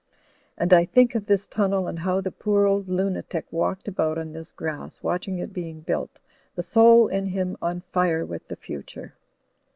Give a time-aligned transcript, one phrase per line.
[0.57, 4.33] And I think of this timnel, and how the poor old lunatic walked about on
[4.33, 6.17] this grass, watching it being built,
[6.55, 9.13] the soul in him on fire with the future.